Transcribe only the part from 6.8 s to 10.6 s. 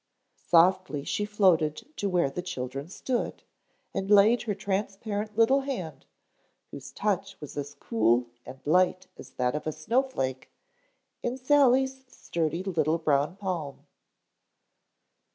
touch was as cool and light as that of a snowflake,